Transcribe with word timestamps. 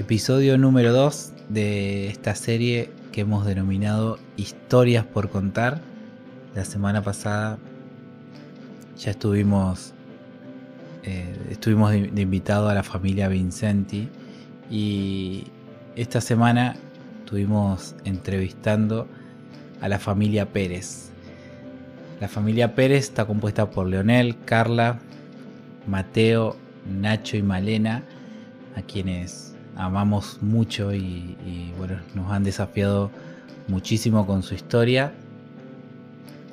Episodio 0.00 0.56
número 0.56 0.94
2 0.94 1.32
de 1.50 2.08
esta 2.08 2.34
serie 2.34 2.90
que 3.12 3.20
hemos 3.20 3.44
denominado 3.44 4.18
Historias 4.38 5.04
por 5.04 5.28
contar. 5.28 5.82
La 6.54 6.64
semana 6.64 7.02
pasada 7.02 7.58
ya 8.96 9.10
estuvimos, 9.10 9.92
eh, 11.02 11.36
estuvimos 11.50 11.92
de, 11.92 12.10
de 12.10 12.22
invitado 12.22 12.70
a 12.70 12.74
la 12.74 12.82
familia 12.82 13.28
Vincenti 13.28 14.08
y 14.70 15.44
esta 15.96 16.22
semana 16.22 16.76
estuvimos 17.18 17.94
entrevistando 18.06 19.06
a 19.82 19.88
la 19.90 19.98
familia 19.98 20.46
Pérez. 20.46 21.10
La 22.22 22.28
familia 22.28 22.74
Pérez 22.74 23.04
está 23.04 23.26
compuesta 23.26 23.68
por 23.68 23.86
Leonel, 23.86 24.38
Carla, 24.46 24.98
Mateo, 25.86 26.56
Nacho 26.90 27.36
y 27.36 27.42
Malena, 27.42 28.02
a 28.76 28.80
quienes 28.80 29.49
amamos 29.80 30.38
mucho 30.42 30.94
y, 30.94 31.72
bueno, 31.78 31.96
nos 32.14 32.30
han 32.30 32.44
desafiado 32.44 33.10
muchísimo 33.68 34.26
con 34.26 34.42
su 34.42 34.54
historia, 34.54 35.12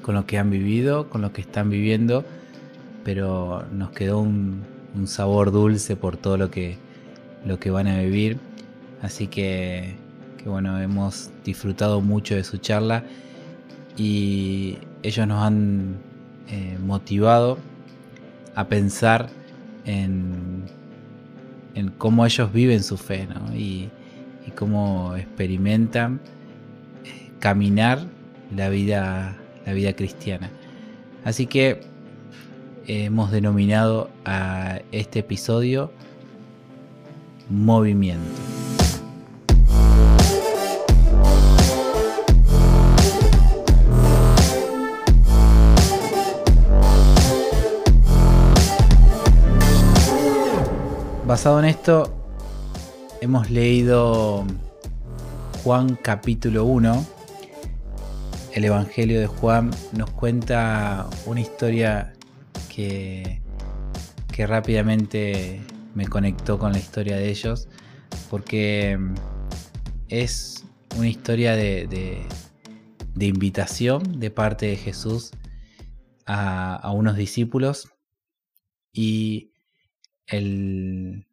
con 0.02 0.16
lo 0.16 0.26
que 0.26 0.38
han 0.38 0.50
vivido, 0.50 1.10
con 1.10 1.22
lo 1.22 1.34
que 1.34 1.42
están 1.42 1.70
viviendo, 1.70 2.24
pero 3.04 3.66
nos 3.72 3.92
quedó 3.92 4.20
un, 4.20 4.64
un 4.96 5.08
sabor 5.08 5.52
dulce 5.52 5.96
por 5.96 6.18
todo 6.18 6.38
lo 6.38 6.50
que, 6.50 6.78
lo 7.46 7.60
que 7.60 7.70
van 7.70 7.88
a 7.88 8.00
vivir. 8.00 8.38
Así 9.02 9.28
que, 9.28 9.96
que 10.38 10.50
bueno, 10.50 10.80
hemos 10.80 11.30
disfrutado 11.44 12.02
mucho 12.02 12.36
de 12.36 12.44
su 12.44 12.58
charla 12.58 13.04
y 13.98 14.78
ellos 15.04 15.28
nos 15.28 15.44
han 15.44 15.98
eh, 16.50 16.78
motivado 16.84 17.58
a 18.56 18.68
pensar 18.68 19.30
en, 19.86 20.64
en, 21.76 21.90
cómo 21.90 22.26
ellos 22.26 22.52
viven 22.52 22.84
su 22.84 22.98
fe 22.98 23.28
¿no? 23.28 23.56
y, 23.56 23.90
cómo 24.56 25.16
experimentan 25.18 26.22
eh, 27.04 27.32
caminar 27.40 28.08
la 28.56 28.70
vida, 28.70 29.38
la 29.66 29.74
vida 29.74 29.94
cristiana. 29.94 30.50
Así 31.26 31.48
que 31.48 31.82
eh, 32.88 33.04
hemos 33.06 33.30
denominado 33.32 34.10
a 34.24 34.80
este 34.92 35.20
episodio 35.20 35.92
Movimiento. 37.50 38.67
Basado 51.38 51.60
en 51.60 51.66
esto, 51.66 52.12
hemos 53.22 53.52
leído 53.52 54.44
Juan 55.64 55.96
capítulo 56.02 56.66
1. 56.66 57.06
El 58.54 58.66
Evangelio 58.66 59.20
de 59.20 59.28
Juan 59.28 59.70
nos 59.94 60.10
cuenta 60.10 61.08
una 61.28 61.40
historia 61.40 62.16
que, 62.74 63.40
que 64.34 64.48
rápidamente 64.48 65.62
me 65.94 66.08
conectó 66.08 66.58
con 66.58 66.72
la 66.72 66.80
historia 66.80 67.18
de 67.18 67.30
ellos 67.30 67.68
porque 68.32 68.98
es 70.10 70.66
una 70.98 71.08
historia 71.08 71.56
de, 71.56 71.86
de, 71.86 72.26
de 73.14 73.26
invitación 73.28 74.20
de 74.20 74.32
parte 74.32 74.66
de 74.66 74.76
Jesús 74.76 75.30
a, 76.26 76.78
a 76.78 76.90
unos 76.90 77.16
discípulos 77.16 77.94
y 78.92 79.52
el, 80.28 81.28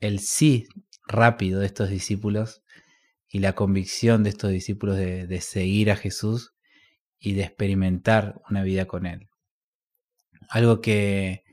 el 0.00 0.20
sí 0.20 0.66
rápido 1.06 1.60
de 1.60 1.66
estos 1.66 1.90
discípulos 1.90 2.62
y 3.28 3.40
la 3.40 3.54
convicción 3.54 4.22
de 4.22 4.30
estos 4.30 4.50
discípulos 4.50 4.96
de, 4.96 5.26
de, 5.26 5.40
seguir 5.40 5.90
a 5.90 5.96
Jesús 5.96 6.54
y 7.18 7.34
de 7.34 7.42
experimentar 7.42 8.40
una 8.48 8.62
vida 8.62 8.86
con 8.86 9.06
Él. 9.06 9.28
Algo 10.48 10.80
que, 10.80 11.44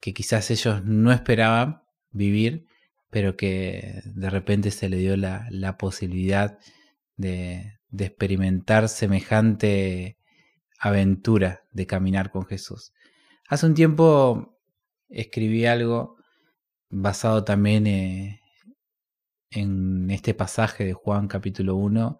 que 0.00 0.14
quizás 0.14 0.50
ellos 0.50 0.84
no 0.84 1.12
esperaban 1.12 1.82
vivir, 2.10 2.66
pero 3.10 3.36
que 3.36 4.02
de 4.04 4.30
repente 4.30 4.70
se 4.70 4.88
le 4.88 4.98
dio 4.98 5.16
la, 5.16 5.46
la 5.50 5.76
posibilidad 5.78 6.58
de, 7.16 7.78
de 7.88 8.04
experimentar 8.04 8.88
semejante 8.88 10.18
aventura 10.78 11.64
de 11.72 11.86
caminar 11.86 12.30
con 12.30 12.46
Jesús. 12.46 12.92
Hace 13.48 13.66
un 13.66 13.74
tiempo 13.74 14.57
escribí 15.08 15.66
algo 15.66 16.16
basado 16.90 17.44
también 17.44 17.86
eh, 17.86 18.40
en 19.50 20.10
este 20.10 20.34
pasaje 20.34 20.84
de 20.84 20.92
Juan 20.92 21.28
capítulo 21.28 21.76
1, 21.76 22.18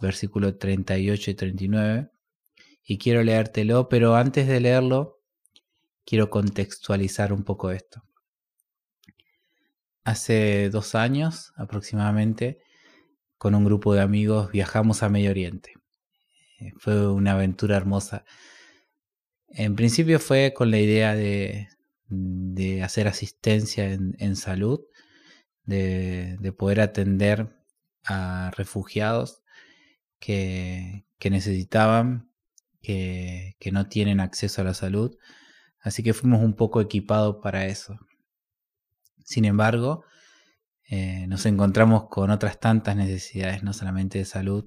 versículo 0.00 0.56
38 0.56 1.30
y 1.30 1.34
39, 1.34 2.10
y 2.84 2.98
quiero 2.98 3.22
leértelo, 3.22 3.88
pero 3.88 4.16
antes 4.16 4.48
de 4.48 4.60
leerlo, 4.60 5.20
quiero 6.04 6.30
contextualizar 6.30 7.32
un 7.32 7.44
poco 7.44 7.70
esto. 7.70 8.02
Hace 10.04 10.70
dos 10.70 10.94
años 10.94 11.52
aproximadamente, 11.56 12.58
con 13.36 13.54
un 13.54 13.64
grupo 13.64 13.94
de 13.94 14.00
amigos, 14.00 14.50
viajamos 14.50 15.02
a 15.02 15.08
Medio 15.08 15.30
Oriente. 15.30 15.74
Fue 16.78 17.10
una 17.10 17.32
aventura 17.32 17.76
hermosa. 17.76 18.24
En 19.48 19.76
principio 19.76 20.18
fue 20.18 20.52
con 20.54 20.70
la 20.70 20.78
idea 20.78 21.14
de, 21.14 21.68
de 22.10 22.82
hacer 22.82 23.08
asistencia 23.08 23.92
en, 23.92 24.16
en 24.18 24.36
salud, 24.36 24.80
de, 25.64 26.36
de, 26.40 26.52
poder 26.52 26.80
atender 26.80 27.56
a 28.04 28.50
refugiados 28.56 29.42
que, 30.18 31.06
que 31.18 31.30
necesitaban, 31.30 32.30
que, 32.82 33.56
que, 33.60 33.72
no 33.72 33.86
tienen 33.88 34.20
acceso 34.20 34.60
a 34.60 34.64
la 34.64 34.74
salud. 34.74 35.16
Así 35.80 36.02
que 36.02 36.14
fuimos 36.14 36.42
un 36.42 36.54
poco 36.54 36.80
equipados 36.80 37.36
para 37.42 37.66
eso. 37.66 37.98
Sin 39.24 39.44
embargo, 39.44 40.04
eh, 40.90 41.26
nos 41.28 41.46
encontramos 41.46 42.08
con 42.08 42.30
otras 42.30 42.58
tantas 42.58 42.96
necesidades, 42.96 43.62
no 43.62 43.72
solamente 43.72 44.18
de 44.18 44.24
salud, 44.24 44.66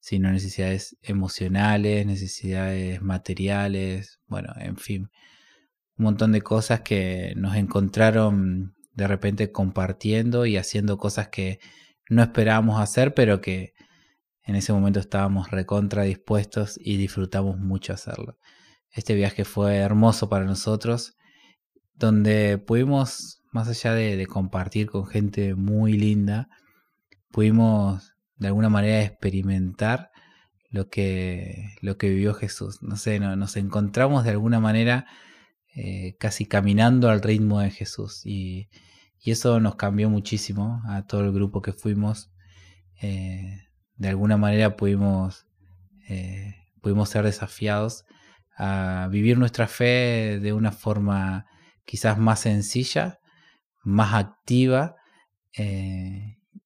sino 0.00 0.32
necesidades 0.32 0.96
emocionales, 1.02 2.04
necesidades 2.06 3.00
materiales, 3.02 4.20
bueno, 4.26 4.52
en 4.58 4.76
fin 4.76 5.10
un 6.02 6.06
montón 6.06 6.32
de 6.32 6.42
cosas 6.42 6.80
que 6.80 7.32
nos 7.36 7.54
encontraron 7.54 8.74
de 8.92 9.06
repente 9.06 9.52
compartiendo 9.52 10.46
y 10.46 10.56
haciendo 10.56 10.98
cosas 10.98 11.28
que 11.28 11.60
no 12.10 12.22
esperábamos 12.22 12.80
hacer, 12.80 13.14
pero 13.14 13.40
que 13.40 13.72
en 14.42 14.56
ese 14.56 14.72
momento 14.72 14.98
estábamos 14.98 15.52
recontra 15.52 16.02
dispuestos 16.02 16.76
y 16.82 16.96
disfrutamos 16.96 17.56
mucho 17.56 17.92
hacerlo. 17.92 18.36
Este 18.90 19.14
viaje 19.14 19.44
fue 19.44 19.76
hermoso 19.76 20.28
para 20.28 20.44
nosotros, 20.44 21.16
donde 21.94 22.58
pudimos, 22.58 23.44
más 23.52 23.68
allá 23.68 23.94
de, 23.94 24.26
compartir 24.26 24.90
con 24.90 25.06
gente 25.06 25.54
muy 25.54 25.92
linda, 25.92 26.48
pudimos 27.30 28.16
de 28.34 28.48
alguna 28.48 28.68
manera 28.68 29.04
experimentar 29.04 30.10
lo 30.68 30.90
que, 30.90 31.76
lo 31.80 31.96
que 31.96 32.08
vivió 32.08 32.34
Jesús. 32.34 32.82
No 32.82 32.96
sé, 32.96 33.20
no, 33.20 33.36
nos 33.36 33.56
encontramos 33.56 34.24
de 34.24 34.30
alguna 34.30 34.58
manera 34.58 35.06
eh, 35.74 36.16
casi 36.18 36.44
caminando 36.44 37.08
al 37.08 37.22
ritmo 37.22 37.60
de 37.60 37.70
Jesús. 37.70 38.26
Y, 38.26 38.68
y, 39.20 39.30
eso 39.30 39.58
nos 39.60 39.76
cambió 39.76 40.10
muchísimo 40.10 40.82
a 40.86 41.06
todo 41.06 41.24
el 41.24 41.32
grupo 41.32 41.62
que 41.62 41.72
fuimos. 41.72 42.30
Eh, 43.00 43.68
de 43.96 44.08
alguna 44.08 44.36
manera 44.36 44.76
pudimos, 44.76 45.46
eh, 46.08 46.56
pudimos 46.82 47.08
ser 47.08 47.24
desafiados 47.24 48.04
a 48.56 49.08
vivir 49.10 49.38
nuestra 49.38 49.66
fe 49.66 50.38
de 50.40 50.52
una 50.52 50.72
forma 50.72 51.46
quizás 51.86 52.18
más 52.18 52.40
sencilla, 52.40 53.18
más 53.82 54.14
activa 54.14 54.96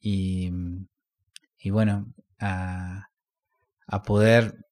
y, 0.00 0.50
y, 1.58 1.70
bueno, 1.70 2.12
a, 2.40 3.08
a 3.86 4.02
poder 4.02 4.66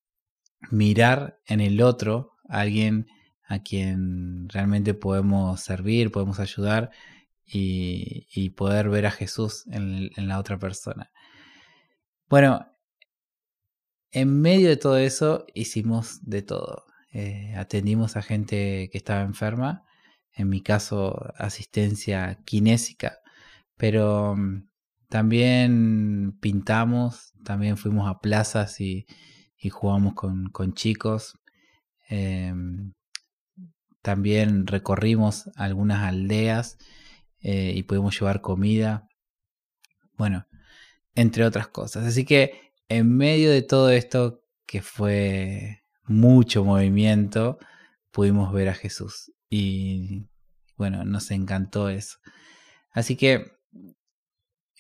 mirar 0.70 1.38
en 1.46 1.60
el 1.60 1.80
otro 1.80 2.32
a 2.48 2.60
alguien 2.60 3.06
a 3.46 3.60
quien 3.60 4.48
realmente 4.48 4.94
podemos 4.94 5.60
servir, 5.60 6.10
podemos 6.10 6.40
ayudar 6.40 6.90
y, 7.46 8.50
poder 8.50 8.88
ver 8.88 9.06
a 9.06 9.10
Jesús 9.10 9.66
en, 9.70 10.10
la 10.16 10.38
otra 10.38 10.58
persona. 10.58 11.10
Bueno, 12.28 12.66
en 14.12 14.40
medio 14.40 14.68
de 14.68 14.76
todo 14.76 14.96
eso 14.98 15.46
hicimos 15.54 16.20
de 16.22 16.42
todo. 16.42 16.86
Eh, 17.12 17.54
atendimos 17.56 18.16
a 18.16 18.22
gente 18.22 18.88
que 18.90 18.98
estaba 18.98 19.22
enferma, 19.22 19.84
en 20.32 20.48
mi 20.48 20.62
caso 20.62 21.32
asistencia 21.36 22.40
kinésica, 22.44 23.18
pero 23.76 24.32
um, 24.32 24.66
también 25.08 26.36
pintamos, 26.40 27.32
también 27.44 27.76
fuimos 27.76 28.08
a 28.08 28.20
plazas 28.20 28.80
y, 28.80 29.06
jugamos 29.70 30.14
con, 30.14 30.74
chicos. 30.74 31.38
Eh, 32.10 32.52
también 34.04 34.66
recorrimos 34.66 35.50
algunas 35.56 36.02
aldeas 36.02 36.76
eh, 37.40 37.72
y 37.74 37.84
pudimos 37.84 38.20
llevar 38.20 38.42
comida 38.42 39.08
Bueno, 40.18 40.46
entre 41.14 41.46
otras 41.46 41.68
cosas. 41.68 42.04
Así 42.04 42.26
que 42.26 42.74
en 42.90 43.16
medio 43.16 43.50
de 43.50 43.62
todo 43.62 43.88
esto 43.88 44.42
que 44.66 44.82
fue 44.82 45.84
mucho 46.04 46.66
movimiento, 46.66 47.58
pudimos 48.10 48.52
ver 48.52 48.68
a 48.68 48.74
Jesús. 48.74 49.32
Y 49.48 50.26
bueno, 50.76 51.06
nos 51.06 51.30
encantó 51.30 51.88
eso. 51.88 52.18
Así 52.90 53.16
que 53.16 53.52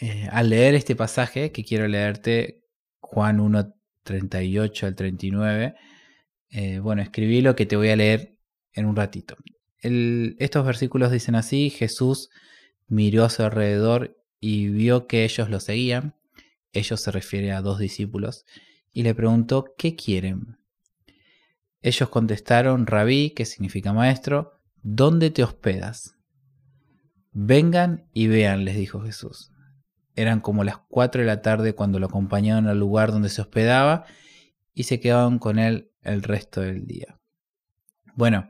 eh, 0.00 0.28
al 0.32 0.50
leer 0.50 0.74
este 0.74 0.96
pasaje, 0.96 1.50
que 1.50 1.64
quiero 1.64 1.88
leerte, 1.88 2.62
Juan 3.00 3.40
1, 3.40 3.74
38 4.02 4.86
al 4.86 4.94
39, 4.94 5.74
eh, 6.50 6.78
bueno, 6.80 7.00
escribí 7.00 7.40
lo 7.40 7.56
que 7.56 7.64
te 7.64 7.76
voy 7.76 7.88
a 7.88 7.96
leer 7.96 8.33
en 8.74 8.86
un 8.86 8.96
ratito. 8.96 9.36
estos 9.80 10.66
versículos 10.66 11.10
dicen 11.10 11.34
así, 11.34 11.70
Jesús 11.70 12.30
miró 12.86 13.24
a 13.24 13.30
su 13.30 13.42
alrededor 13.42 14.16
y 14.40 14.68
vio 14.68 15.06
que 15.06 15.24
ellos 15.24 15.48
lo 15.48 15.60
seguían, 15.60 16.16
ellos 16.72 17.00
se 17.00 17.10
refiere 17.10 17.52
a 17.52 17.62
dos 17.62 17.78
discípulos, 17.78 18.44
y 18.92 19.02
le 19.02 19.14
preguntó, 19.14 19.74
¿qué 19.78 19.96
quieren? 19.96 20.58
Ellos 21.82 22.08
contestaron, 22.08 22.86
Rabí, 22.86 23.30
que 23.30 23.44
significa 23.44 23.92
maestro, 23.92 24.52
¿dónde 24.82 25.30
te 25.30 25.42
hospedas? 25.42 26.16
Vengan 27.32 28.08
y 28.12 28.28
vean, 28.28 28.64
les 28.64 28.76
dijo 28.76 29.00
Jesús. 29.00 29.50
Eran 30.14 30.40
como 30.40 30.62
las 30.62 30.78
cuatro 30.88 31.20
de 31.20 31.26
la 31.26 31.42
tarde 31.42 31.74
cuando 31.74 31.98
lo 31.98 32.06
acompañaron 32.06 32.68
al 32.68 32.78
lugar 32.78 33.10
donde 33.10 33.28
se 33.28 33.42
hospedaba 33.42 34.04
y 34.72 34.84
se 34.84 35.00
quedaron 35.00 35.38
con 35.38 35.58
él 35.58 35.90
el 36.02 36.22
resto 36.22 36.60
del 36.60 36.86
día. 36.86 37.18
Bueno, 38.16 38.48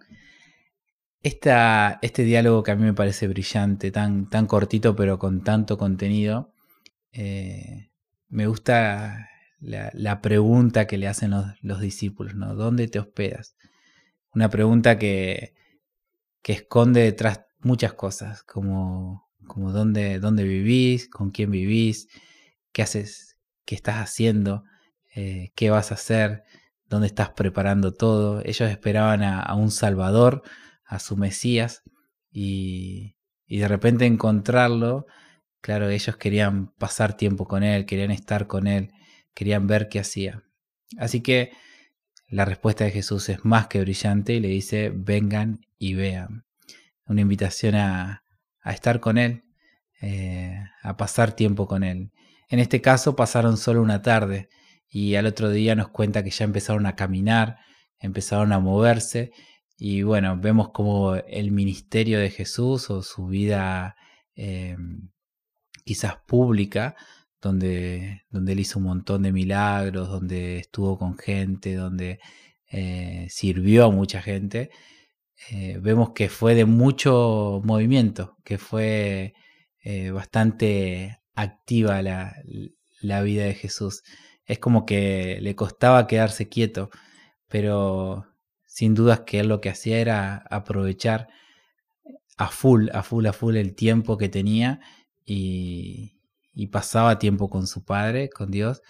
este 1.23 2.25
diálogo 2.25 2.63
que 2.63 2.71
a 2.71 2.77
mí 2.77 2.85
me 2.85 2.93
parece 2.93 3.29
brillante, 3.29 3.91
tan, 3.91 4.27
cortito 4.47 4.95
pero 4.95 5.19
con 5.19 5.43
tanto 5.43 5.79
contenido, 5.79 6.53
eh, 7.13 7.91
me 8.29 8.47
gusta 8.47 9.29
la, 9.61 10.21
pregunta 10.21 10.87
que 10.87 10.99
le 10.99 11.09
hacen 11.09 11.33
los, 11.63 11.81
discípulos, 11.81 12.35
¿no? 12.35 12.55
¿Dónde 12.55 12.89
te 12.89 12.99
hospedas? 12.99 13.57
Una 14.35 14.51
pregunta 14.51 14.99
que, 14.99 15.55
que 16.43 16.53
esconde 16.53 17.03
detrás 17.03 17.47
muchas 17.61 17.95
cosas, 17.95 18.43
como, 18.43 19.31
como 19.47 19.73
dónde, 19.73 20.19
dónde 20.19 20.45
vivís, 20.45 21.09
con 21.09 21.31
quién 21.31 21.51
vivís, 21.51 22.09
qué 22.73 22.83
haces, 22.83 23.39
qué 23.65 23.75
estás 23.75 23.97
haciendo, 23.97 24.65
eh, 25.15 25.53
qué 25.55 25.71
vas 25.71 25.91
a 25.91 25.95
hacer, 25.95 26.45
dónde 26.89 27.07
estás 27.07 27.31
preparando 27.31 27.93
todo. 27.93 28.41
Ellos 28.45 28.71
esperaban 28.71 29.23
a, 29.23 29.55
un 29.55 29.71
Salvador, 29.71 30.43
a 30.85 30.99
su 30.99 31.17
Mesías, 31.17 31.83
y, 32.31 33.17
de 33.49 33.69
repente 33.69 34.07
encontrarlo, 34.07 35.07
claro, 35.61 35.89
ellos 35.89 36.17
querían 36.17 36.75
pasar 36.75 37.17
tiempo 37.17 37.47
con 37.47 37.63
él, 37.63 37.87
querían 37.87 38.11
estar 38.11 38.47
con 38.47 38.67
él, 38.67 38.91
querían 39.35 39.67
ver 39.67 39.89
qué 39.89 40.01
hacía. 40.01 40.43
Así 40.99 41.21
que 41.21 41.53
la 42.29 42.45
respuesta 42.45 42.85
de 42.85 42.91
Jesús 42.91 43.29
es 43.29 43.45
más 43.45 43.69
que 43.69 43.81
brillante 43.81 44.35
y 44.35 44.41
le 44.41 44.49
dice, 44.49 44.93
vengan 44.95 45.61
y 45.79 45.95
vean. 45.95 46.45
Una 47.07 47.21
invitación 47.21 47.77
a, 47.77 48.25
a 48.65 48.73
estar 48.73 48.99
con 48.99 49.19
Él, 49.19 49.45
eh, 50.01 50.59
a 50.83 50.97
pasar 50.97 51.33
tiempo 51.33 51.69
con 51.69 51.85
Él. 51.85 52.11
En 52.49 52.59
este 52.59 52.81
caso 52.81 53.15
pasaron 53.15 53.57
solo 53.57 53.83
una 53.83 54.03
tarde 54.03 54.49
y 54.95 55.17
al 55.17 55.27
otro 55.27 55.51
día 55.51 55.75
nos 55.75 55.89
cuenta 55.89 56.23
que 56.25 56.31
ya 56.31 56.45
empezaron 56.45 56.87
a 56.87 56.97
caminar, 56.97 57.59
empezaron 57.99 58.53
a 58.53 58.61
moverse 58.61 59.33
y 59.77 60.03
bueno, 60.03 60.39
vemos 60.39 60.71
como 60.71 61.17
el 61.17 61.51
ministerio 61.51 62.19
de 62.19 62.31
Jesús 62.31 62.91
o 62.91 63.03
su 63.03 63.27
vida 63.27 63.97
eh, 64.37 64.77
quizás 65.85 66.17
pública, 66.27 66.97
donde, 67.41 68.23
donde 68.31 68.53
él 68.53 68.61
hizo 68.61 68.79
un 68.79 68.87
montón 68.87 69.23
de 69.23 69.33
milagros, 69.33 70.09
donde 70.09 70.59
estuvo 70.59 70.99
con 70.99 71.19
gente, 71.19 71.75
donde 71.75 72.21
eh, 72.71 73.27
sirvió 73.31 73.87
a 73.87 73.91
mucha 73.91 74.23
gente, 74.23 74.71
eh, 75.51 75.79
vemos 75.81 76.11
que 76.13 76.29
fue 76.29 76.55
de 76.55 76.65
mucho 76.65 77.61
movimiento, 77.65 78.37
que 78.45 78.59
fue 78.59 79.35
eh, 79.83 80.11
bastante 80.11 81.21
activa 81.35 82.03
la, 82.03 82.35
vida 83.23 83.45
de 83.45 83.55
Jesús. 83.55 84.03
Es 84.47 84.59
como 84.59 84.87
que 84.87 85.39
le 85.41 85.57
costaba 85.57 86.07
quedarse 86.07 86.49
quieto, 86.49 86.91
pero 87.49 88.27
sin 88.67 88.95
dudas 88.95 89.21
que 89.21 89.41
él 89.41 89.49
lo 89.49 89.61
que 89.61 89.71
hacía 89.71 89.99
era 89.99 90.45
aprovechar 90.51 91.29
a 92.37 92.49
full, 92.49 92.89
a 92.93 93.03
full, 93.03 93.27
a 93.27 93.33
full 93.33 93.57
el 93.57 93.75
tiempo 93.75 94.19
que 94.19 94.29
tenía 94.29 94.81
y, 95.25 96.19
y 96.53 96.69
pasaba 96.69 97.19
tiempo 97.19 97.51
con 97.51 97.67
su 97.67 97.85
padre, 97.85 98.31
con 98.31 98.51
Dios, 98.51 98.83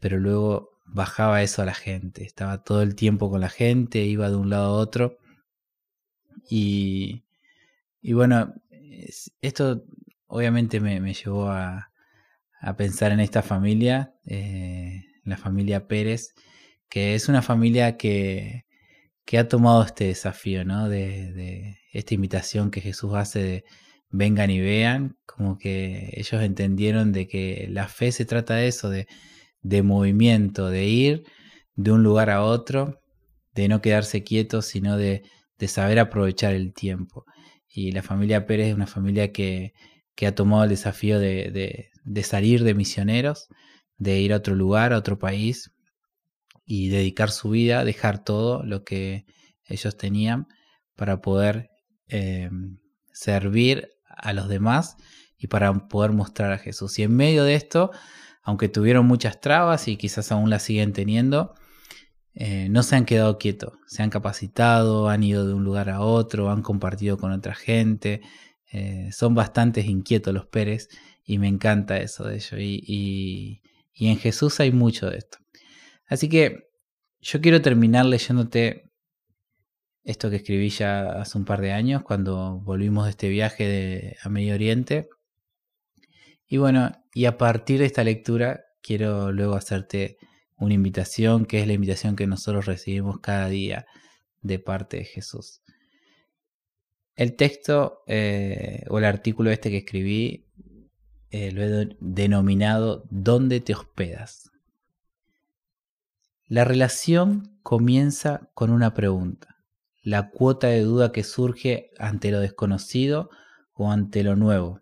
pero 0.00 0.18
luego 0.18 0.78
bajaba 0.86 1.42
eso 1.42 1.62
a 1.62 1.66
la 1.66 1.74
gente, 1.74 2.24
estaba 2.24 2.62
todo 2.62 2.82
el 2.82 2.94
tiempo 2.94 3.30
con 3.30 3.40
la 3.40 3.48
gente, 3.48 4.04
iba 4.04 4.30
de 4.30 4.36
un 4.36 4.50
lado 4.50 4.76
a 4.76 4.78
otro. 4.78 5.18
Y, 6.50 7.24
bueno, 8.02 8.54
esto 9.42 9.84
obviamente 10.26 10.80
me, 10.80 11.12
llevó 11.14 11.50
a, 11.50 11.90
pensar 12.76 13.12
en 13.12 13.20
esta 13.20 13.42
familia, 13.42 14.14
eh, 14.26 15.04
la 15.24 15.36
familia 15.36 15.86
Pérez, 15.86 16.34
que 16.88 17.14
es 17.14 17.28
una 17.28 17.42
familia 17.42 17.96
que, 17.96 18.64
ha 19.38 19.44
tomado 19.48 19.82
este 19.82 20.04
desafío, 20.06 20.64
¿no? 20.64 20.88
De, 20.88 21.78
esta 21.92 22.14
invitación 22.14 22.70
que 22.70 22.80
Jesús 22.80 23.14
hace 23.14 23.42
de 23.42 23.64
vengan 24.10 24.50
y 24.50 24.60
vean, 24.60 25.16
como 25.26 25.58
que 25.58 26.10
ellos 26.14 26.42
entendieron 26.42 27.12
de 27.12 27.28
que 27.28 27.66
la 27.70 27.88
fe 27.88 28.12
se 28.12 28.24
trata 28.24 28.54
de 28.54 28.68
eso, 28.68 28.88
de, 28.90 29.06
de 29.62 29.82
movimiento, 29.82 30.70
de 30.70 30.86
ir 30.86 31.24
de 31.76 31.92
un 31.92 32.02
lugar 32.02 32.30
a 32.30 32.42
otro, 32.42 33.00
de 33.54 33.68
no 33.68 33.80
quedarse 33.80 34.24
quietos, 34.24 34.66
sino 34.66 34.96
de, 34.96 35.22
de 35.58 35.68
saber 35.68 35.98
aprovechar 35.98 36.54
el 36.54 36.72
tiempo. 36.72 37.24
Y 37.68 37.92
la 37.92 38.02
familia 38.02 38.46
Pérez 38.46 38.68
es 38.68 38.74
una 38.74 38.86
familia 38.86 39.32
que, 39.32 39.74
ha 40.26 40.32
tomado 40.32 40.64
el 40.64 40.70
desafío 40.70 41.20
de, 41.20 41.90
salir 42.22 42.64
de 42.64 42.74
misioneros, 42.74 43.48
de 43.96 44.20
ir 44.20 44.32
a 44.32 44.36
otro 44.36 44.54
lugar, 44.54 44.92
a 44.92 44.98
otro 44.98 45.18
país 45.18 45.72
y 46.64 46.88
dedicar 46.88 47.30
su 47.30 47.50
vida, 47.50 47.84
dejar 47.84 48.22
todo 48.22 48.62
lo 48.62 48.84
que 48.84 49.26
ellos 49.64 49.96
tenían 49.96 50.48
para 50.96 51.20
poder 51.20 51.70
eh, 52.08 52.50
servir 53.12 53.90
a 54.06 54.32
los 54.32 54.48
demás 54.48 54.96
y 55.36 55.46
para 55.46 55.72
poder 55.88 56.12
mostrar 56.12 56.52
a 56.52 56.58
Jesús. 56.58 56.98
Y 56.98 57.04
en 57.04 57.14
medio 57.14 57.44
de 57.44 57.54
esto, 57.54 57.90
aunque 58.42 58.68
tuvieron 58.68 59.06
muchas 59.06 59.40
trabas 59.40 59.88
y 59.88 59.96
quizás 59.96 60.32
aún 60.32 60.50
las 60.50 60.62
siguen 60.62 60.92
teniendo, 60.92 61.54
eh, 62.34 62.68
no 62.70 62.82
se 62.82 62.96
han 62.96 63.04
quedado 63.04 63.38
quietos, 63.38 63.72
se 63.86 64.02
han 64.02 64.10
capacitado, 64.10 65.08
han 65.08 65.22
ido 65.22 65.46
de 65.46 65.54
un 65.54 65.64
lugar 65.64 65.90
a 65.90 66.00
otro, 66.00 66.50
han 66.50 66.62
compartido 66.62 67.18
con 67.18 67.32
otra 67.32 67.54
gente, 67.54 68.20
eh, 68.70 69.10
son 69.12 69.34
bastante 69.34 69.80
inquietos 69.80 70.34
los 70.34 70.46
Pérez 70.46 70.88
y 71.28 71.36
me 71.36 71.46
encanta 71.46 71.98
eso 71.98 72.24
de 72.24 72.36
ellos 72.36 72.54
y, 72.58 73.60
en 74.00 74.16
Jesús 74.16 74.60
hay 74.60 74.72
mucho 74.72 75.10
de 75.10 75.18
esto. 75.18 75.38
Así 76.06 76.28
que 76.30 76.70
yo 77.20 77.40
quiero 77.42 77.60
terminar 77.60 78.06
leyéndote 78.06 78.90
esto 80.04 80.30
que 80.30 80.36
escribí 80.36 80.70
ya 80.70 81.20
hace 81.20 81.36
un 81.36 81.44
par 81.44 81.60
de 81.60 81.72
años 81.72 82.02
cuando 82.02 82.60
volvimos 82.60 83.04
de 83.04 83.10
este 83.10 83.28
viaje 83.28 83.68
de, 83.68 84.16
a 84.22 84.30
Medio 84.30 84.54
Oriente. 84.54 85.10
Y 86.46 86.56
bueno, 86.56 86.92
y 87.12 87.26
a 87.26 87.36
partir 87.36 87.80
de 87.80 87.86
esta 87.86 88.04
lectura 88.04 88.64
quiero 88.80 89.30
luego 89.30 89.54
hacerte 89.54 90.16
una 90.56 90.72
invitación 90.72 91.44
que 91.44 91.60
es 91.60 91.66
la 91.66 91.74
invitación 91.74 92.16
que 92.16 92.26
nosotros 92.26 92.64
recibimos 92.64 93.20
cada 93.20 93.48
día 93.48 93.84
de 94.40 94.58
parte 94.58 94.96
de 94.96 95.04
Jesús. 95.04 95.60
El 97.16 97.36
texto 97.36 98.04
eh, 98.06 98.84
o 98.88 98.98
el 98.98 99.04
artículo 99.04 99.50
este 99.50 99.70
que 99.70 99.78
escribí 99.78 100.48
eh, 101.30 101.52
lo 101.52 101.62
he 101.62 101.96
denominado 102.00 103.04
¿Dónde 103.10 103.60
te 103.60 103.74
hospedas? 103.74 104.50
La 106.46 106.64
relación 106.64 107.58
comienza 107.62 108.50
con 108.54 108.70
una 108.70 108.94
pregunta, 108.94 109.56
la 110.02 110.30
cuota 110.30 110.68
de 110.68 110.80
duda 110.80 111.12
que 111.12 111.24
surge 111.24 111.90
ante 111.98 112.30
lo 112.30 112.40
desconocido 112.40 113.30
o 113.74 113.90
ante 113.90 114.22
lo 114.22 114.36
nuevo, 114.36 114.80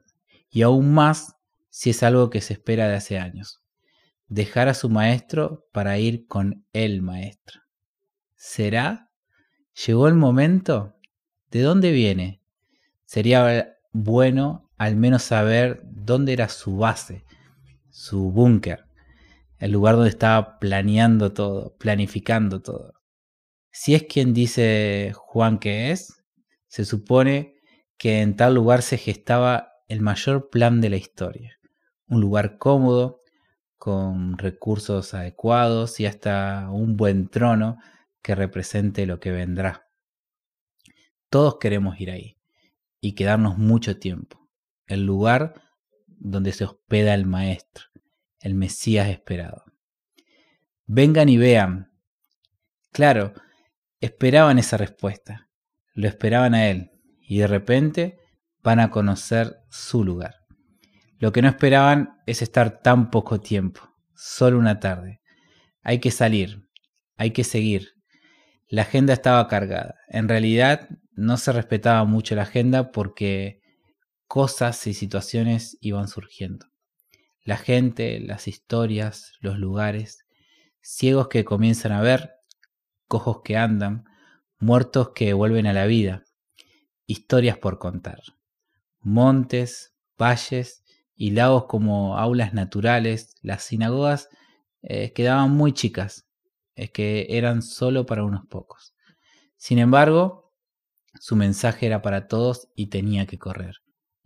y 0.48 0.62
aún 0.62 0.94
más 0.94 1.36
si 1.70 1.90
es 1.90 2.02
algo 2.02 2.30
que 2.30 2.40
se 2.40 2.54
espera 2.54 2.88
de 2.88 2.94
hace 2.94 3.18
años 3.18 3.66
dejar 4.28 4.68
a 4.68 4.74
su 4.74 4.88
maestro 4.88 5.66
para 5.72 5.98
ir 5.98 6.26
con 6.26 6.66
el 6.72 7.02
maestro. 7.02 7.60
¿Será? 8.34 9.10
¿Llegó 9.86 10.08
el 10.08 10.14
momento? 10.14 10.96
¿De 11.50 11.62
dónde 11.62 11.92
viene? 11.92 12.40
Sería 13.04 13.76
bueno 13.92 14.65
al 14.76 14.96
menos 14.96 15.22
saber 15.22 15.82
dónde 15.84 16.32
era 16.32 16.48
su 16.48 16.76
base, 16.76 17.24
su 17.90 18.30
búnker, 18.30 18.84
el 19.58 19.72
lugar 19.72 19.96
donde 19.96 20.10
estaba 20.10 20.58
planeando 20.58 21.32
todo, 21.32 21.76
planificando 21.78 22.60
todo. 22.60 22.94
Si 23.70 23.94
es 23.94 24.04
quien 24.04 24.34
dice 24.34 25.12
Juan 25.14 25.58
que 25.58 25.90
es, 25.92 26.24
se 26.68 26.84
supone 26.84 27.56
que 27.98 28.20
en 28.20 28.36
tal 28.36 28.54
lugar 28.54 28.82
se 28.82 28.98
gestaba 28.98 29.72
el 29.88 30.00
mayor 30.00 30.50
plan 30.50 30.80
de 30.80 30.90
la 30.90 30.96
historia 30.96 31.56
un 32.08 32.20
lugar 32.20 32.58
cómodo, 32.58 33.22
con 33.76 34.38
recursos 34.38 35.12
adecuados 35.14 36.00
y 36.00 36.06
hasta 36.06 36.70
un 36.70 36.96
buen 36.96 37.28
trono 37.28 37.78
que 38.22 38.34
represente 38.34 39.06
lo 39.06 39.20
que 39.20 39.30
vendrá. 39.30 39.88
Todos 41.28 41.58
queremos 41.58 42.00
ir 42.00 42.10
ahí 42.10 42.38
y 43.00 43.14
quedarnos 43.14 43.58
mucho 43.58 43.98
tiempo. 43.98 44.45
El 44.86 45.04
lugar 45.04 45.54
donde 46.06 46.52
se 46.52 46.64
hospeda 46.64 47.14
el 47.14 47.26
Maestro, 47.26 47.86
el 48.40 48.54
Mesías 48.54 49.08
esperado. 49.08 49.64
Vengan 50.86 51.28
y 51.28 51.36
vean. 51.36 51.92
Claro, 52.92 53.32
esperaban 54.00 54.58
esa 54.58 54.76
respuesta, 54.76 55.50
lo 55.94 56.08
esperaban 56.08 56.54
a 56.54 56.68
Él 56.68 56.92
y 57.20 57.38
de 57.38 57.46
repente 57.46 58.18
van 58.62 58.80
a 58.80 58.90
conocer 58.90 59.56
su 59.70 60.04
lugar. 60.04 60.36
Lo 61.18 61.32
que 61.32 61.42
no 61.42 61.48
esperaban 61.48 62.20
es 62.26 62.42
estar 62.42 62.82
tan 62.82 63.10
poco 63.10 63.40
tiempo, 63.40 63.80
solo 64.14 64.58
una 64.58 64.80
tarde. 64.80 65.20
Hay 65.82 65.98
que 65.98 66.10
salir, 66.10 66.68
hay 67.16 67.30
que 67.32 67.44
seguir. 67.44 67.94
La 68.68 68.82
agenda 68.82 69.12
estaba 69.12 69.46
cargada. 69.48 69.94
En 70.08 70.28
realidad 70.28 70.88
no 71.12 71.36
se 71.36 71.52
respetaba 71.52 72.04
mucho 72.04 72.34
la 72.34 72.42
agenda 72.42 72.92
porque 72.92 73.60
cosas 74.26 74.86
y 74.86 74.94
situaciones 74.94 75.78
iban 75.80 76.08
surgiendo. 76.08 76.66
La 77.42 77.56
gente, 77.56 78.20
las 78.20 78.48
historias, 78.48 79.32
los 79.40 79.58
lugares, 79.58 80.26
ciegos 80.80 81.28
que 81.28 81.44
comienzan 81.44 81.92
a 81.92 82.00
ver, 82.00 82.32
cojos 83.08 83.42
que 83.42 83.56
andan, 83.56 84.04
muertos 84.58 85.10
que 85.14 85.32
vuelven 85.32 85.66
a 85.66 85.72
la 85.72 85.86
vida, 85.86 86.24
historias 87.06 87.58
por 87.58 87.78
contar. 87.78 88.20
Montes, 89.00 89.94
valles 90.18 90.82
y 91.14 91.30
lagos 91.30 91.66
como 91.66 92.18
aulas 92.18 92.52
naturales, 92.52 93.34
las 93.42 93.62
sinagogas 93.62 94.28
eh, 94.82 95.12
quedaban 95.12 95.50
muy 95.50 95.72
chicas, 95.72 96.28
es 96.74 96.90
que 96.90 97.26
eran 97.30 97.62
solo 97.62 98.06
para 98.06 98.24
unos 98.24 98.46
pocos. 98.46 98.94
Sin 99.56 99.78
embargo, 99.78 100.52
su 101.20 101.36
mensaje 101.36 101.86
era 101.86 102.02
para 102.02 102.28
todos 102.28 102.68
y 102.74 102.88
tenía 102.88 103.26
que 103.26 103.38
correr, 103.38 103.76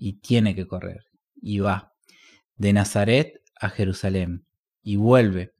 y 0.00 0.14
tiene 0.14 0.54
que 0.56 0.66
correr, 0.66 1.04
y 1.40 1.60
va, 1.60 1.92
de 2.56 2.72
Nazaret 2.72 3.42
a 3.60 3.68
Jerusalén, 3.68 4.46
y 4.82 4.96
vuelve, 4.96 5.52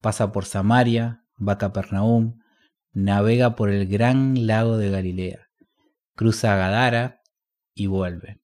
pasa 0.00 0.30
por 0.30 0.44
Samaria, 0.44 1.24
va 1.36 1.54
a 1.54 1.58
Capernaum, 1.58 2.38
navega 2.92 3.56
por 3.56 3.70
el 3.70 3.88
gran 3.88 4.46
lago 4.46 4.76
de 4.76 4.90
Galilea, 4.90 5.48
cruza 6.14 6.52
a 6.52 6.56
Gadara 6.58 7.22
y 7.74 7.86
vuelve. 7.86 8.40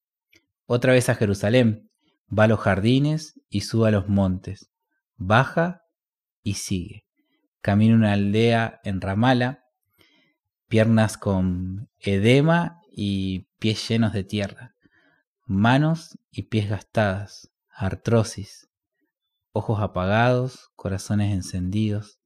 Otra 0.64 0.94
vez 0.94 1.10
a 1.10 1.14
Jerusalén, 1.14 1.90
va 2.36 2.44
a 2.44 2.48
los 2.48 2.60
jardines 2.60 3.38
y 3.50 3.60
sube 3.60 3.88
a 3.88 3.92
los 3.92 4.08
montes, 4.08 4.70
baja 5.16 5.82
y 6.42 6.54
sigue. 6.54 7.04
Camina 7.60 7.94
una 7.94 8.12
aldea 8.14 8.80
en 8.82 9.02
Ramala, 9.02 9.64
piernas 10.68 11.18
con 11.18 11.90
edema 11.98 12.80
y 12.90 13.48
pies 13.58 13.86
llenos 13.86 14.14
de 14.14 14.24
tierra, 14.24 14.73
manos 15.46 16.18
y 16.30 16.44
pies 16.44 16.68
gastadas, 16.68 17.50
artrosis, 17.70 18.68
ojos 19.52 19.80
apagados, 19.80 20.70
corazones 20.74 21.32
encendidos, 21.32 22.18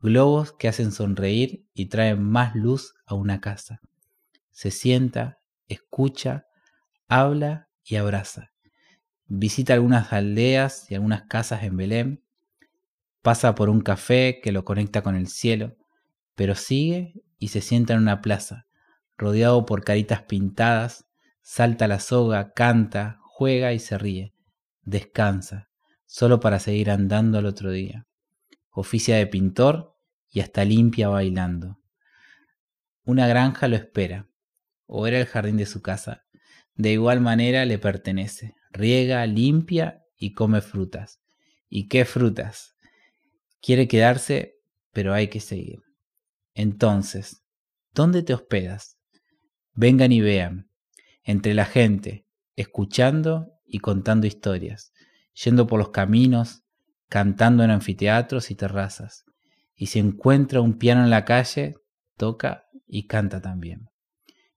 globos 0.00 0.52
que 0.52 0.68
hacen 0.68 0.92
sonreír 0.92 1.64
y 1.74 1.86
traen 1.86 2.22
más 2.22 2.54
luz 2.54 2.94
a 3.06 3.14
una 3.14 3.40
casa. 3.40 3.80
Se 4.50 4.70
sienta, 4.70 5.40
escucha, 5.68 6.46
habla 7.08 7.68
y 7.84 7.96
abraza. 7.96 8.52
Visita 9.26 9.74
algunas 9.74 10.12
aldeas 10.12 10.90
y 10.90 10.94
algunas 10.94 11.22
casas 11.22 11.62
en 11.62 11.76
Belén. 11.76 12.24
Pasa 13.22 13.54
por 13.54 13.70
un 13.70 13.80
café 13.80 14.40
que 14.42 14.52
lo 14.52 14.64
conecta 14.64 15.02
con 15.02 15.16
el 15.16 15.28
cielo, 15.28 15.76
pero 16.34 16.54
sigue 16.54 17.14
y 17.38 17.48
se 17.48 17.60
sienta 17.60 17.94
en 17.94 18.00
una 18.00 18.20
plaza, 18.20 18.66
rodeado 19.16 19.64
por 19.64 19.84
caritas 19.84 20.22
pintadas, 20.22 21.06
salta 21.44 21.86
la 21.86 22.00
soga, 22.00 22.52
canta, 22.54 23.20
juega 23.20 23.72
y 23.74 23.78
se 23.78 23.98
ríe. 23.98 24.34
Descansa, 24.82 25.68
solo 26.06 26.40
para 26.40 26.58
seguir 26.58 26.90
andando 26.90 27.38
al 27.38 27.46
otro 27.46 27.70
día. 27.70 28.06
Oficia 28.70 29.16
de 29.16 29.26
pintor 29.26 29.96
y 30.28 30.40
hasta 30.40 30.64
limpia 30.64 31.08
bailando. 31.08 31.78
Una 33.04 33.28
granja 33.28 33.68
lo 33.68 33.76
espera, 33.76 34.26
o 34.86 35.06
era 35.06 35.20
el 35.20 35.26
jardín 35.26 35.58
de 35.58 35.66
su 35.66 35.82
casa. 35.82 36.24
De 36.74 36.92
igual 36.92 37.20
manera 37.20 37.66
le 37.66 37.78
pertenece, 37.78 38.56
riega, 38.70 39.24
limpia 39.26 40.02
y 40.16 40.32
come 40.32 40.62
frutas. 40.62 41.20
¿Y 41.68 41.88
qué 41.88 42.06
frutas? 42.06 42.74
Quiere 43.60 43.86
quedarse, 43.86 44.56
pero 44.92 45.12
hay 45.12 45.28
que 45.28 45.40
seguir. 45.40 45.82
Entonces, 46.54 47.44
¿dónde 47.92 48.22
te 48.22 48.32
hospedas? 48.32 48.98
Vengan 49.74 50.12
y 50.12 50.20
vean, 50.20 50.70
entre 51.24 51.54
la 51.54 51.64
gente, 51.64 52.26
escuchando 52.56 53.52
y 53.66 53.78
contando 53.80 54.26
historias, 54.26 54.92
yendo 55.44 55.66
por 55.66 55.78
los 55.78 55.90
caminos, 55.90 56.64
cantando 57.08 57.64
en 57.64 57.70
anfiteatros 57.70 58.50
y 58.50 58.54
terrazas. 58.54 59.24
Y 59.74 59.86
si 59.86 59.98
encuentra 59.98 60.60
un 60.60 60.78
piano 60.78 61.02
en 61.02 61.10
la 61.10 61.24
calle, 61.24 61.74
toca 62.16 62.66
y 62.86 63.06
canta 63.06 63.40
también. 63.40 63.88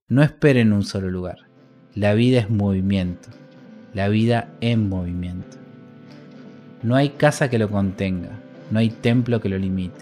No 0.06 0.22
esperen 0.22 0.72
un 0.72 0.84
solo 0.84 1.10
lugar. 1.10 1.38
La 1.94 2.14
vida 2.14 2.40
es 2.40 2.50
movimiento 2.50 3.30
la 3.94 4.08
vida 4.08 4.48
en 4.60 4.88
movimiento. 4.88 5.56
No 6.82 6.94
hay 6.94 7.10
casa 7.10 7.48
que 7.50 7.58
lo 7.58 7.70
contenga, 7.70 8.30
no 8.70 8.78
hay 8.78 8.90
templo 8.90 9.40
que 9.40 9.48
lo 9.48 9.58
limite, 9.58 10.00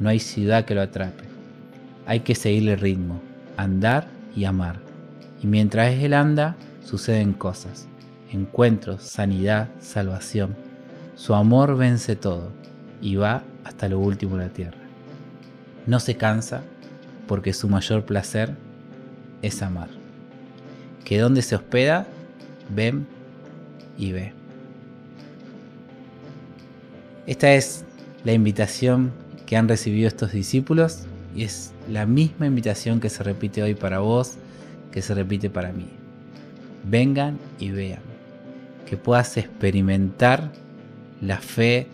no 0.00 0.08
hay 0.08 0.18
ciudad 0.18 0.64
que 0.64 0.74
lo 0.74 0.82
atrape. 0.82 1.24
Hay 2.06 2.20
que 2.20 2.34
seguirle 2.34 2.76
ritmo, 2.76 3.22
andar 3.56 4.06
y 4.34 4.44
amar. 4.44 4.80
Y 5.42 5.46
mientras 5.46 5.92
él 5.94 6.14
anda, 6.14 6.56
suceden 6.84 7.32
cosas, 7.32 7.88
encuentros, 8.30 9.02
sanidad, 9.02 9.68
salvación. 9.80 10.54
Su 11.16 11.34
amor 11.34 11.76
vence 11.76 12.16
todo 12.16 12.52
y 13.00 13.16
va 13.16 13.42
hasta 13.64 13.88
lo 13.88 13.98
último 13.98 14.36
de 14.36 14.46
la 14.46 14.52
tierra. 14.52 14.78
No 15.86 15.98
se 15.98 16.16
cansa 16.16 16.62
porque 17.26 17.52
su 17.52 17.68
mayor 17.68 18.04
placer 18.04 18.54
es 19.42 19.62
amar. 19.62 19.88
Que 21.04 21.18
donde 21.18 21.42
se 21.42 21.56
hospeda 21.56 22.06
ven 22.74 23.06
y 23.98 24.12
ve. 24.12 24.32
Esta 27.26 27.52
es 27.52 27.84
la 28.24 28.32
invitación 28.32 29.12
que 29.46 29.56
han 29.56 29.68
recibido 29.68 30.08
estos 30.08 30.32
discípulos 30.32 31.04
y 31.34 31.44
es 31.44 31.72
la 31.88 32.06
misma 32.06 32.46
invitación 32.46 33.00
que 33.00 33.10
se 33.10 33.22
repite 33.22 33.62
hoy 33.62 33.74
para 33.74 34.00
vos, 34.00 34.36
que 34.92 35.02
se 35.02 35.14
repite 35.14 35.50
para 35.50 35.72
mí. 35.72 35.88
Vengan 36.84 37.38
y 37.58 37.70
vean, 37.70 38.02
que 38.86 38.96
puedas 38.96 39.36
experimentar 39.36 40.52
la 41.20 41.38
fe, 41.38 41.88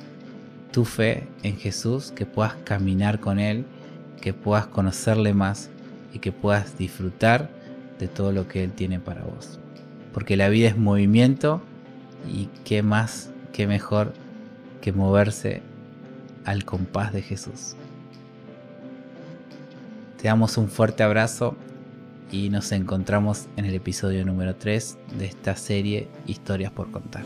tu 0.73 0.85
fe 0.85 1.26
en 1.43 1.57
Jesús, 1.57 2.12
que 2.12 2.26
puedas 2.26 2.55
caminar 2.64 3.21
con 3.21 3.38
Él, 3.38 3.64
que 4.21 4.35
puedas 4.35 4.67
conocerle 4.67 5.33
más 5.33 5.71
y 6.12 6.19
que 6.19 6.33
puedas 6.33 6.76
disfrutar 6.76 7.49
de 7.99 8.09
todo 8.09 8.33
lo 8.33 8.49
que 8.49 8.64
Él 8.64 8.73
tiene 8.73 9.00
para 9.00 9.23
vos 9.23 9.59
porque 10.19 10.37
la 10.37 10.49
vida 10.49 10.67
es 10.69 10.76
movimiento 10.76 11.62
y 12.28 12.49
qué 12.64 12.83
más, 12.83 13.31
qué 13.52 13.69
mejor 13.69 14.12
que 14.81 14.93
moverse 14.93 15.62
al 16.45 16.64
compás 16.64 17.12
de 17.12 17.23
Jesús. 17.23 17.76
Te 20.21 20.26
damos 20.26 20.57
un 20.57 20.69
fuerte 20.69 21.05
abrazo 21.05 21.57
y 22.30 22.50
nos 22.50 22.73
encontramos 22.73 23.47
en 23.56 23.64
el 23.64 23.75
episodio 23.75 24.25
número 24.25 24.56
3 24.56 24.99
de 25.18 25.26
esta 25.26 25.56
serie 25.56 26.08
Historias 26.26 26.73
por 26.73 26.90
contar. 26.90 27.23